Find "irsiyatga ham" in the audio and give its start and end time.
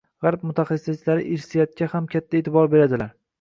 1.35-2.09